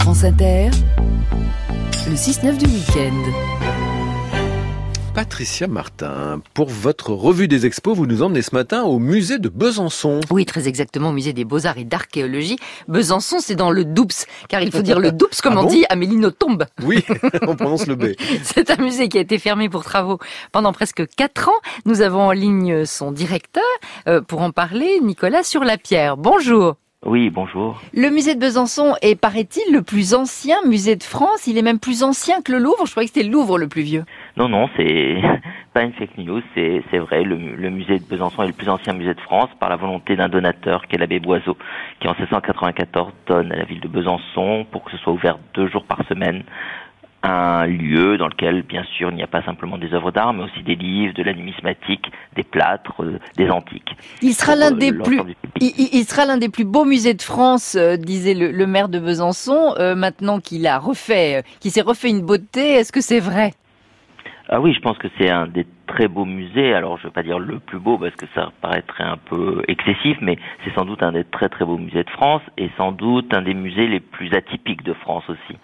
France 0.00 0.24
Inter, 0.24 0.70
le 2.08 2.14
6-9 2.14 2.56
du 2.56 2.66
week-end. 2.66 3.12
Patricia 5.14 5.68
Martin, 5.68 6.40
pour 6.54 6.68
votre 6.68 7.12
revue 7.12 7.46
des 7.46 7.64
expos, 7.64 7.96
vous 7.96 8.06
nous 8.06 8.22
emmenez 8.22 8.42
ce 8.42 8.54
matin 8.54 8.82
au 8.82 8.98
musée 8.98 9.38
de 9.38 9.48
Besançon. 9.48 10.20
Oui, 10.30 10.46
très 10.46 10.66
exactement, 10.66 11.10
au 11.10 11.12
musée 11.12 11.32
des 11.32 11.44
beaux-arts 11.44 11.78
et 11.78 11.84
d'archéologie. 11.84 12.56
Besançon, 12.88 13.38
c'est 13.38 13.54
dans 13.54 13.70
le 13.70 13.84
Doubs, 13.84 14.08
car 14.48 14.62
il 14.62 14.72
faut 14.72 14.82
dire 14.82 14.98
le 14.98 15.12
Doubs, 15.12 15.28
comme 15.42 15.58
Ah 15.58 15.60
on 15.60 15.64
bon 15.64 15.70
dit, 15.70 15.84
Amélie 15.90 16.16
Nothomb. 16.16 16.58
Oui, 16.82 17.04
on 17.46 17.54
prononce 17.54 17.86
le 17.86 17.94
B. 17.94 18.14
C'est 18.42 18.70
un 18.70 18.82
musée 18.82 19.08
qui 19.08 19.18
a 19.18 19.20
été 19.20 19.38
fermé 19.38 19.68
pour 19.68 19.84
travaux 19.84 20.18
pendant 20.50 20.72
presque 20.72 21.06
quatre 21.14 21.48
ans. 21.48 21.60
Nous 21.84 22.00
avons 22.00 22.22
en 22.22 22.32
ligne 22.32 22.84
son 22.84 23.12
directeur 23.12 23.62
euh, 24.08 24.20
pour 24.20 24.40
en 24.40 24.50
parler, 24.50 24.98
Nicolas 25.00 25.44
Surlapierre. 25.44 26.16
Bonjour. 26.16 26.76
Oui, 27.06 27.30
bonjour. 27.30 27.80
Le 27.94 28.10
musée 28.10 28.34
de 28.34 28.40
Besançon 28.40 28.94
est, 29.02 29.14
paraît-il, 29.14 29.72
le 29.72 29.82
plus 29.82 30.14
ancien 30.14 30.56
musée 30.66 30.96
de 30.96 31.04
France. 31.04 31.46
Il 31.46 31.56
est 31.56 31.62
même 31.62 31.78
plus 31.78 32.02
ancien 32.02 32.42
que 32.42 32.50
le 32.50 32.58
Louvre. 32.58 32.86
Je 32.86 32.90
croyais 32.90 33.06
que 33.06 33.14
c'était 33.14 33.24
le 33.26 33.32
Louvre 33.32 33.56
le 33.56 33.68
plus 33.68 33.82
vieux. 33.82 34.04
Non, 34.36 34.48
non, 34.48 34.68
c'est 34.76 35.16
pas 35.74 35.84
une 35.84 35.92
fake 35.92 36.18
news, 36.18 36.42
c'est 36.56 36.82
c'est 36.90 36.98
vrai. 36.98 37.22
Le, 37.22 37.36
le 37.54 37.70
musée 37.70 38.00
de 38.00 38.04
Besançon 38.04 38.42
est 38.42 38.48
le 38.48 38.52
plus 38.52 38.68
ancien 38.68 38.94
musée 38.94 39.14
de 39.14 39.20
France 39.20 39.48
par 39.60 39.68
la 39.68 39.76
volonté 39.76 40.16
d'un 40.16 40.28
donateur, 40.28 40.88
qui 40.88 40.96
est 40.96 40.98
l'abbé 40.98 41.20
Boiseau, 41.20 41.56
qui 42.00 42.08
en 42.08 42.14
1694 42.14 43.12
donne 43.28 43.52
à 43.52 43.56
la 43.56 43.64
ville 43.64 43.80
de 43.80 43.88
Besançon 43.88 44.66
pour 44.72 44.82
que 44.82 44.90
ce 44.90 44.96
soit 44.98 45.12
ouvert 45.12 45.38
deux 45.54 45.68
jours 45.68 45.84
par 45.84 46.04
semaine 46.08 46.42
un 47.22 47.66
lieu 47.66 48.16
dans 48.16 48.28
lequel, 48.28 48.62
bien 48.62 48.84
sûr, 48.96 49.10
il 49.10 49.16
n'y 49.16 49.22
a 49.22 49.26
pas 49.28 49.42
simplement 49.42 49.76
des 49.76 49.92
œuvres 49.92 50.12
d'art, 50.12 50.32
mais 50.32 50.44
aussi 50.44 50.62
des 50.62 50.76
livres, 50.76 51.14
de 51.14 51.22
la 51.22 51.32
numismatique, 51.32 52.06
des 52.36 52.44
plâtres, 52.44 53.02
euh, 53.02 53.18
des 53.36 53.50
antiques. 53.50 53.96
Il 54.22 54.32
sera 54.34 54.54
l'un 54.54 54.72
euh, 54.72 54.76
des 54.76 54.92
plus 54.92 55.22
du. 55.24 55.34
Il, 55.60 55.72
il- 55.78 55.88
il 55.92 56.04
sera 56.04 56.24
l'un 56.26 56.36
des 56.38 56.48
plus 56.48 56.64
beaux 56.64 56.84
musées 56.84 57.14
de 57.14 57.22
France, 57.22 57.74
euh, 57.76 57.96
disait 57.96 58.34
le, 58.34 58.50
le 58.50 58.66
maire 58.66 58.88
de 58.88 58.98
Besançon. 58.98 59.74
Euh, 59.78 59.94
maintenant 59.94 60.40
qu'il 60.40 60.66
a 60.66 60.78
refait, 60.78 61.36
euh, 61.36 61.42
qu'il 61.60 61.70
s'est 61.70 61.80
refait 61.82 62.10
une 62.10 62.22
beauté, 62.22 62.74
est-ce 62.74 62.92
que 62.92 63.00
c'est 63.00 63.20
vrai? 63.20 63.52
Ah 64.50 64.60
oui, 64.60 64.72
je 64.72 64.80
pense 64.80 64.96
que 64.96 65.08
c'est 65.18 65.28
un 65.28 65.46
des 65.46 65.66
très 65.86 66.08
beaux 66.08 66.24
musées. 66.24 66.72
Alors, 66.72 66.96
je 66.96 67.02
ne 67.02 67.08
veux 67.08 67.12
pas 67.12 67.22
dire 67.22 67.38
le 67.38 67.58
plus 67.58 67.78
beau 67.78 67.98
parce 67.98 68.14
que 68.14 68.24
ça 68.34 68.50
paraîtrait 68.62 69.04
un 69.04 69.18
peu 69.18 69.62
excessif, 69.68 70.16
mais 70.22 70.38
c'est 70.64 70.74
sans 70.74 70.86
doute 70.86 71.02
un 71.02 71.12
des 71.12 71.24
très 71.24 71.48
très 71.50 71.64
beaux 71.66 71.76
musées 71.76 72.04
de 72.04 72.10
France 72.10 72.42
et 72.56 72.70
sans 72.78 72.92
doute 72.92 73.34
un 73.34 73.42
des 73.42 73.52
musées 73.54 73.86
les 73.86 74.00
plus 74.00 74.32
atypiques 74.34 74.84
de 74.84 74.94
France 74.94 75.24
aussi. 75.28 75.58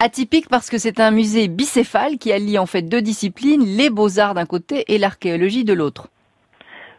Atypique 0.00 0.48
parce 0.48 0.68
que 0.70 0.78
c'est 0.78 1.00
un 1.00 1.10
musée 1.12 1.48
bicéphale 1.48 2.18
qui 2.18 2.32
allie 2.32 2.58
en 2.58 2.66
fait 2.66 2.82
deux 2.82 3.02
disciplines, 3.02 3.64
les 3.64 3.90
beaux-arts 3.90 4.34
d'un 4.34 4.46
côté 4.46 4.84
et 4.88 4.98
l'archéologie 4.98 5.64
de 5.64 5.72
l'autre. 5.72 6.08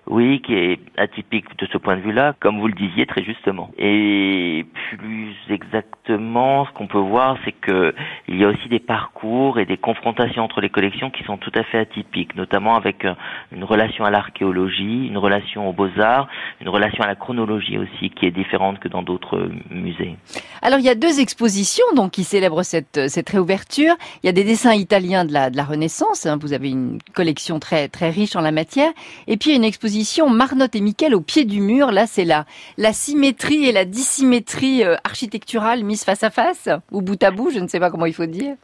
Oui, 0.10 0.42
qui 0.42 0.56
est 0.56 0.80
atypique 0.98 1.46
de 1.60 1.68
ce 1.72 1.78
point 1.78 1.96
de 1.96 2.02
vue-là, 2.02 2.34
comme 2.40 2.60
vous 2.60 2.68
le 2.68 2.74
disiez 2.74 3.06
très 3.06 3.24
justement. 3.24 3.70
Et 3.78 4.66
plus 4.90 5.36
exactement, 5.52 6.66
ce 6.66 6.72
qu'on 6.72 6.88
peut 6.88 6.98
voir, 6.98 7.38
c'est 7.46 7.52
que 7.52 7.94
il 8.28 8.38
y 8.38 8.44
a 8.44 8.48
aussi 8.48 8.68
des 8.70 8.80
parcours 8.80 9.60
et 9.60 9.66
des 9.66 9.78
confrontations 9.78 10.44
entre 10.44 10.62
les 10.62 10.70
collections 10.70 11.12
qui 11.12 11.24
sont 11.26 11.38
tout 11.38 11.52
à 11.54 11.62
fait 11.64 11.78
atypiques, 11.78 12.36
notamment 12.36 12.76
avec 12.76 13.06
euh, 13.06 13.14
une 13.52 13.64
relation 13.64 14.04
à 14.04 14.10
l'archéologie, 14.10 15.06
une 15.08 15.18
relation 15.20 15.70
aux 15.70 15.74
beaux-arts, 15.74 16.28
une 16.60 16.70
relation 16.70 17.04
à 17.04 17.08
la 17.08 17.16
chronologie 17.16 17.78
aussi, 17.78 18.10
qui 18.10 18.26
est 18.26 18.32
différente 18.32 18.80
que 18.80 18.88
dans 18.88 19.04
d'autres 19.04 19.38
euh, 19.38 19.52
musées. 19.70 20.16
Alors 20.64 20.80
il 20.80 20.86
y 20.86 20.90
a 20.90 20.96
deux 20.96 21.20
expositions 21.20 21.86
donc 21.96 22.14
qui 22.14 22.24
célèbrent 22.24 22.64
cette, 22.64 23.10
cette 23.10 23.30
réouverture. 23.30 23.94
Il 24.24 24.26
y 24.26 24.30
a 24.30 24.34
des 24.34 24.44
dessins 24.44 24.74
italiens 24.74 25.24
de 25.24 25.34
la, 25.34 25.52
de 25.52 25.58
la 25.58 25.64
Renaissance. 25.64 26.26
hein. 26.26 26.40
vous 26.42 26.54
avez 26.54 26.72
une 26.72 26.98
collection 27.14 27.60
très 27.60 27.90
très 27.90 28.10
riche 28.10 28.36
en 28.36 28.42
la 28.42 28.52
matière. 28.52 28.92
Et 29.28 29.38
puis 29.38 29.56
une 29.56 29.64
exposition 29.64 29.99
Marnotte 30.30 30.76
et 30.76 30.82
Miquel 30.82 31.16
au 31.16 31.22
pied 31.22 31.46
du 31.46 31.62
mur. 31.62 31.92
Là 31.92 32.08
c'est 32.08 32.26
la 32.26 32.46
la 32.78 32.94
symétrie 32.94 33.66
et 33.66 33.72
la 33.72 33.86
dissymétrie 33.86 34.84
euh, 34.84 34.96
architecturale 35.04 35.84
mise 35.84 36.04
face 36.04 36.24
à 36.24 36.30
face 36.30 36.70
ou 36.92 37.02
bout 37.02 37.22
à 37.24 37.32
bout. 37.32 37.50
Je 37.52 37.60
ne 37.60 37.68
sais 37.68 37.80
pas 37.80 37.90
comment 37.90 38.06
il 38.06 38.14
faut 38.14 38.26
dire. 38.26 38.56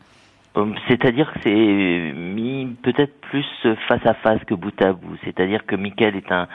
Euh, 0.58 0.74
C'est-à-dire 0.88 1.32
que 1.34 1.40
c'est 1.44 2.14
mis 2.16 2.66
peut-être 2.82 3.20
plus 3.22 3.46
face 3.88 4.06
à 4.06 4.14
face 4.14 4.44
que 4.46 4.54
bout 4.54 4.80
à 4.82 4.94
bout. 4.94 5.18
C'est-à-dire 5.24 5.66
que 5.66 5.76
Michael 5.76 6.16
est 6.16 6.32
un, 6.32 6.48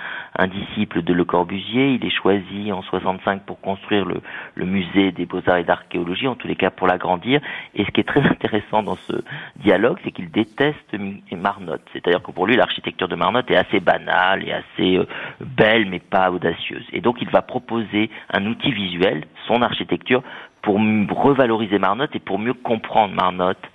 disciple 0.46 1.02
de 1.02 1.12
Le 1.12 1.24
Corbusier. 1.24 1.94
Il 1.94 2.04
est 2.04 2.10
choisi 2.10 2.72
en 2.72 2.82
65 2.82 3.42
pour 3.42 3.60
construire 3.60 4.04
le, 4.04 4.20
le 4.54 4.64
musée 4.64 5.12
des 5.12 5.26
beaux-arts 5.26 5.58
et 5.58 5.64
d'archéologie, 5.64 6.28
en 6.28 6.34
tous 6.34 6.48
les 6.48 6.56
cas 6.56 6.70
pour 6.70 6.86
l'agrandir. 6.86 7.40
Et 7.74 7.84
ce 7.84 7.90
qui 7.90 8.00
est 8.00 8.08
très 8.08 8.22
intéressant 8.26 8.82
dans 8.82 8.96
ce 8.96 9.12
dialogue, 9.56 9.98
c'est 10.04 10.12
qu'il 10.12 10.30
déteste 10.30 10.96
Marnotte. 11.32 11.82
C'est-à-dire 11.92 12.22
que 12.22 12.30
pour 12.30 12.46
lui, 12.46 12.56
l'architecture 12.56 13.08
de 13.08 13.16
Marnotte 13.16 13.50
est 13.50 13.56
assez 13.56 13.80
banale 13.80 14.46
et 14.46 14.52
assez 14.52 14.96
euh, 14.96 15.06
belle, 15.40 15.88
mais 15.88 15.98
pas 15.98 16.30
audacieuse. 16.30 16.86
Et 16.92 17.00
donc, 17.00 17.18
il 17.20 17.28
va 17.28 17.42
proposer 17.42 18.10
un 18.32 18.46
outil 18.46 18.72
visuel, 18.72 19.24
son 19.46 19.62
architecture, 19.62 20.22
pour 20.62 20.78
revaloriser 20.78 21.78
Marnotte 21.78 22.14
et 22.14 22.20
pour 22.20 22.38
mieux 22.38 22.54
comprendre 22.54 23.14
Marnotte 23.14 23.66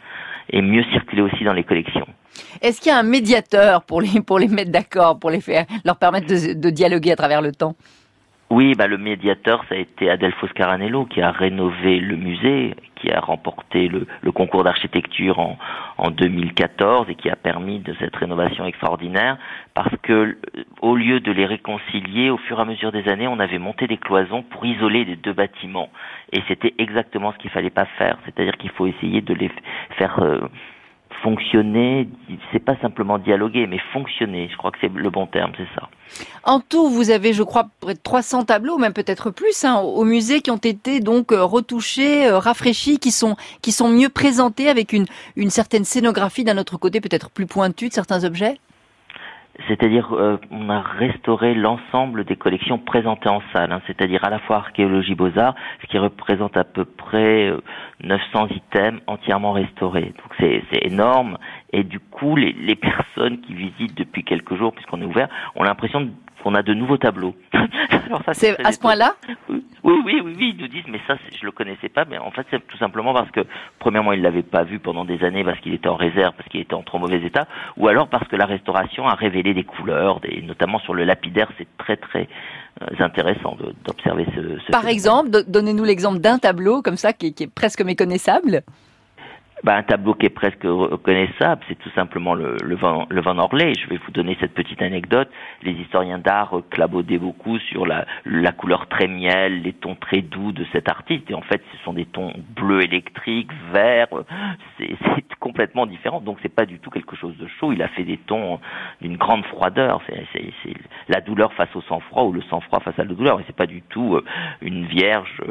et 0.50 0.61
mieux 0.61 0.83
circuler 0.91 1.22
aussi 1.22 1.44
dans 1.44 1.53
les 1.53 1.63
collections. 1.63 2.07
Est-ce 2.61 2.81
qu'il 2.81 2.91
y 2.91 2.95
a 2.95 2.97
un 2.97 3.03
médiateur 3.03 3.83
pour 3.83 4.01
les 4.01 4.22
pour 4.22 4.39
les 4.39 4.47
mettre 4.47 4.72
d'accord, 4.72 5.19
pour 5.19 5.29
les 5.29 5.41
faire 5.41 5.66
leur 5.83 5.97
permettre 5.97 6.28
de, 6.28 6.53
de 6.53 6.69
dialoguer 6.69 7.11
à 7.11 7.16
travers 7.16 7.41
le 7.41 7.51
temps? 7.51 7.75
Oui, 8.51 8.75
bah, 8.78 8.85
le 8.85 9.00
médiateur, 9.00 9.66
ça 9.67 9.75
a 9.75 9.78
été 9.79 10.07
Adelfo 10.07 10.47
Scaranello 10.47 11.06
qui 11.06 11.19
a 11.19 11.31
rénové 11.31 12.00
le 12.00 12.16
musée, 12.16 12.75
qui 12.95 13.11
a 13.11 13.19
remporté 13.19 13.88
le, 13.88 14.06
concours 14.31 14.63
d'architecture 14.63 15.39
en, 15.39 15.57
en 15.97 16.11
2014 16.11 17.09
et 17.09 17.16
qui 17.16 17.29
a 17.29 17.35
permis 17.35 17.79
de 17.79 17.95
cette 18.00 18.16
rénovation 18.16 18.66
extraordinaire 18.66 19.38
parce 19.73 19.95
que 20.03 20.13
euh, 20.13 20.38
au 20.81 20.95
lieu 20.95 21.22
de 21.22 21.31
les 21.31 21.47
réconcilier, 21.47 22.29
au 22.29 22.38
fur 22.38 22.59
et 22.59 22.61
à 22.61 22.66
mesure 22.66 22.91
des 22.91 23.07
années, 23.09 23.28
on 23.28 23.39
avait 23.39 23.57
monté 23.57 23.88
des 23.88 23.97
cloisons 23.97 24.44
pour 24.44 24.63
isoler 24.63 25.06
les 25.06 25.16
deux 25.16 25.33
bâtiments. 25.33 25.89
Et 26.31 26.44
c'était 26.47 26.75
exactement 26.77 27.31
ce 27.33 27.39
qu'il 27.39 27.50
fallait 27.50 27.72
pas 27.72 27.85
faire, 27.97 28.19
c'est-à-dire 28.25 28.57
qu'il 28.57 28.69
faut 28.69 28.85
essayer 28.85 29.22
de 29.22 29.33
les 29.33 29.50
faire 29.97 30.19
euh, 30.19 30.39
fonctionner, 31.24 32.08
c'est 32.52 32.64
pas 32.64 32.76
simplement 32.81 33.18
dialoguer, 33.18 33.68
mais 33.68 33.80
fonctionner. 33.94 34.50
Je 34.52 34.58
crois 34.58 34.72
que 34.72 34.78
c'est 34.81 34.92
le 34.94 35.09
bon 35.09 35.28
terme, 35.28 35.52
c'est 35.58 35.68
ça. 35.76 35.90
En 36.44 36.59
tout, 36.59 36.90
vous 36.90 37.09
avez, 37.09 37.34
je 37.34 37.44
crois, 37.44 37.68
près 37.80 37.94
de 37.94 38.00
300 38.02 38.46
tableaux, 38.46 38.78
même 38.78 38.94
peut-être 38.94 39.31
plus, 39.31 39.64
hein, 39.64 39.78
au 39.78 40.04
musée 40.04 40.42
qui 40.42 40.52
ont 40.52 40.58
été 40.58 41.00
donc 41.00 41.31
euh, 41.31 41.44
retouchés, 41.44 42.28
euh, 42.28 42.38
rafraîchis, 42.38 43.00
qui 43.00 43.12
sont 43.12 43.36
qui 43.62 43.72
sont 43.72 43.90
mieux 43.90 44.09
présentés 44.09 44.70
avec 44.70 44.94
une 44.94 45.06
une 45.36 45.50
certaine 45.50 45.86
scénographie 45.86 46.44
d'un 46.44 46.58
autre 46.58 46.78
côté, 46.78 47.02
peut-être 47.02 47.30
plus 47.30 47.48
pointue 47.48 47.90
de 47.90 47.94
certains 47.94 48.24
objets? 48.24 48.58
C'est-à-dire, 49.68 50.14
euh, 50.14 50.38
on 50.52 50.70
a 50.70 50.82
restauré 50.82 51.54
l'ensemble 51.54 52.26
des 52.26 52.36
collections 52.36 52.78
présentées 52.78 53.30
en 53.30 53.42
salle, 53.54 53.72
hein, 53.72 53.82
c'est-à-dire 53.88 54.24
à 54.24 54.30
la 54.30 54.40
fois 54.40 54.58
archéologie 54.58 55.16
beaux-arts, 55.16 55.56
ce 55.82 55.88
qui 55.88 55.98
représente 55.98 56.58
à 56.58 56.64
peu 56.64 56.86
près 56.86 57.48
euh, 57.48 57.62
900 58.04 58.48
items 58.50 59.02
entièrement 59.08 59.54
restaurés. 59.54 60.14
Donc 60.18 60.36
c'est 60.40 60.86
énorme, 60.86 61.38
et 61.72 61.84
du 61.84 62.00
coup, 62.00 62.36
les, 62.36 62.54
les 62.54 62.76
personnes 62.76 63.40
qui 63.42 63.54
visitent 63.54 63.98
depuis 63.98 64.24
quelques 64.24 64.56
jours, 64.56 64.74
puisqu'on 64.74 65.02
est 65.02 65.06
ouvert, 65.06 65.30
ont 65.56 65.64
l'impression 65.64 66.10
qu'on 66.46 66.54
a 66.54 66.62
de 66.62 66.76
nouveaux 66.76 66.98
tableaux. 66.98 67.36
Alors 68.06 68.22
ça, 68.24 68.36
C'est 68.36 68.64
à 68.64 68.72
ce 68.72 68.80
point-là. 68.80 69.16
Oui, 69.85 70.01
oui, 70.06 70.22
oui, 70.25 70.34
oui, 70.38 70.53
ils 70.56 70.62
nous 70.62 70.68
disent, 70.68 70.84
mais 70.90 71.00
ça, 71.07 71.16
je 71.40 71.46
le 71.46 71.51
connaissais 71.51 71.90
pas, 71.90 72.06
mais 72.09 72.18
en 72.18 72.31
fait, 72.31 72.46
c'est 72.51 72.66
tout 72.68 72.78
simplement 72.78 73.13
parce 73.13 73.29
que, 73.31 73.41
premièrement, 73.79 74.12
ils 74.13 74.22
l'avaient 74.22 74.41
pas 74.44 74.63
vu 74.63 74.79
pendant 74.79 75.06
des 75.06 75.23
années 75.23 75.44
parce 75.44 75.59
qu'il 75.59 75.73
était 75.73 75.88
en 75.88 75.96
réserve, 75.96 76.34
parce 76.35 76.50
qu'il 76.50 76.59
était 76.62 76.73
en 76.73 76.81
trop 76.84 76.97
mauvais 77.00 77.22
état, 77.22 77.47
ou 77.78 77.88
alors 77.88 78.07
parce 78.09 78.28
que 78.28 78.35
la 78.35 78.45
restauration 78.45 79.07
a 79.07 79.13
révélé 79.16 79.53
des 79.53 79.63
couleurs, 79.63 80.19
des, 80.19 80.41
notamment 80.41 80.79
sur 80.79 80.94
le 80.94 81.03
lapidaire, 81.06 81.50
c'est 81.57 81.68
très, 81.78 81.97
très 81.97 82.28
euh, 82.81 82.88
intéressant 83.00 83.56
d'observer 83.85 84.25
ce, 84.35 84.41
ce 84.59 84.72
Par 84.72 84.81
phénomène. 84.81 84.90
exemple, 84.90 85.29
do- 85.29 85.44
donnez-nous 85.47 85.84
l'exemple 85.84 86.19
d'un 86.19 86.40
tableau 86.40 86.81
comme 86.81 86.97
ça 86.97 87.13
qui, 87.13 87.34
qui 87.34 87.44
est 87.44 87.53
presque 87.53 87.81
méconnaissable. 87.81 88.63
Bah, 89.64 89.78
un 89.78 89.84
tableau 89.84 90.14
qui 90.14 90.26
est 90.26 90.30
presque 90.30 90.64
reconnaissable, 90.64 91.62
c'est 91.68 91.80
tout 91.80 91.90
simplement 91.92 92.36
le, 92.36 92.58
le, 92.62 92.76
Van, 92.76 93.08
le 93.10 93.22
Van 93.22 93.38
Orley. 93.38 93.74
Je 93.74 93.88
vais 93.88 93.98
vous 93.98 94.12
donner 94.12 94.38
cette 94.40 94.54
petite 94.54 94.82
anecdote. 94.82 95.30
Les 95.64 95.72
historiens 95.72 96.20
d'art 96.20 96.58
euh, 96.58 96.64
clabaudaient 96.70 97.18
beaucoup 97.18 97.58
sur 97.60 97.86
la, 97.86 98.06
la 98.26 98.52
couleur 98.52 98.88
très 98.88 99.08
miel, 99.08 99.62
les 99.62 99.72
tons 99.74 99.96
très 99.96 100.22
doux 100.22 100.52
de 100.52 100.66
cet 100.74 100.90
artiste. 100.90 101.32
Et 101.32 101.34
en 101.34 101.42
fait, 101.42 101.64
ce 101.72 101.78
sont 101.84 101.94
des 101.94 102.06
tons 102.06 102.34
bleus 102.56 102.84
électriques, 102.84 103.50
verts. 103.72 104.10
euh, 104.13 104.24
C'est 104.78 104.96
complètement 105.40 105.86
différent. 105.86 106.19
Donc, 106.19 106.38
c'est 106.42 106.54
pas 106.54 106.66
du 106.66 106.80
tout 106.80 106.90
quelque 106.90 107.16
chose 107.16 107.36
de 107.38 107.48
chaud. 107.48 107.72
Il 107.72 107.81
a 107.81 107.88
fait 107.88 108.04
des 108.04 108.18
tons 108.18 108.60
d'une 109.01 109.16
grande 109.16 109.46
froideur. 109.46 110.01
C'est 110.34 110.74
la 111.08 111.22
douleur 111.22 111.54
face 111.54 111.74
au 111.75 111.81
sang-froid 111.84 112.24
ou 112.24 112.34
le 112.34 112.42
sang-froid 112.50 112.81
face 112.81 113.00
à 113.00 113.04
la 113.04 113.13
douleur. 113.13 113.40
Et 113.40 113.44
c'est 113.48 113.56
pas 113.56 113.68
du 113.68 113.81
tout 113.84 114.16
euh, 114.16 114.24
une 114.62 114.86
vierge 114.86 115.42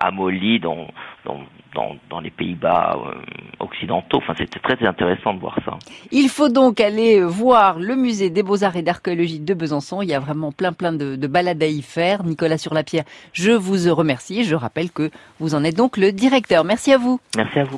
amollie 0.00 0.60
dans, 0.60 0.88
dans, 1.24 1.40
dans, 1.74 1.96
dans 2.10 2.20
les 2.20 2.30
Pays-Bas 2.30 2.96
euh, 2.96 3.14
occidentaux. 3.60 4.18
Enfin, 4.18 4.34
c'était 4.36 4.60
très 4.60 4.86
intéressant 4.86 5.34
de 5.34 5.40
voir 5.40 5.58
ça. 5.64 5.78
Il 6.10 6.28
faut 6.28 6.48
donc 6.48 6.80
aller 6.80 7.22
voir 7.22 7.78
le 7.78 7.96
musée 7.96 8.30
des 8.30 8.42
beaux-arts 8.42 8.76
et 8.76 8.82
d'archéologie 8.82 9.40
de 9.40 9.54
Besançon. 9.54 10.02
Il 10.02 10.08
y 10.08 10.14
a 10.14 10.20
vraiment 10.20 10.52
plein 10.52 10.72
plein 10.72 10.92
de, 10.92 11.16
de 11.16 11.26
balades 11.26 11.62
à 11.62 11.66
y 11.66 11.82
faire. 11.82 12.24
Nicolas 12.24 12.58
Surlapierre, 12.58 13.04
je 13.32 13.52
vous 13.52 13.94
remercie. 13.94 14.44
Je 14.44 14.54
rappelle 14.54 14.90
que 14.90 15.10
vous 15.40 15.54
en 15.54 15.64
êtes 15.64 15.76
donc 15.76 15.96
le 15.96 16.12
directeur. 16.12 16.64
Merci 16.64 16.92
à 16.92 16.98
vous. 16.98 17.20
Merci 17.36 17.58
à 17.58 17.64
vous. 17.64 17.74